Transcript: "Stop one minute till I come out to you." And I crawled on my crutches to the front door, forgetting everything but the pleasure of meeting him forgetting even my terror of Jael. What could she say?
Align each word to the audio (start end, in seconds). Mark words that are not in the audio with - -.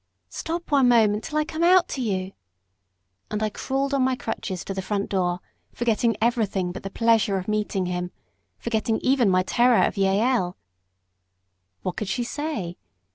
"Stop 0.29 0.71
one 0.71 0.87
minute 0.87 1.21
till 1.21 1.37
I 1.37 1.45
come 1.45 1.61
out 1.61 1.87
to 1.89 2.01
you." 2.01 2.31
And 3.29 3.43
I 3.43 3.51
crawled 3.51 3.93
on 3.93 4.01
my 4.01 4.15
crutches 4.15 4.65
to 4.65 4.73
the 4.73 4.81
front 4.81 5.11
door, 5.11 5.41
forgetting 5.73 6.17
everything 6.19 6.71
but 6.71 6.81
the 6.81 6.89
pleasure 6.89 7.37
of 7.37 7.47
meeting 7.47 7.85
him 7.85 8.09
forgetting 8.57 8.97
even 9.03 9.29
my 9.29 9.43
terror 9.43 9.85
of 9.85 9.97
Jael. 9.97 10.57
What 11.83 11.97
could 11.97 12.07
she 12.07 12.23
say? 12.23 12.77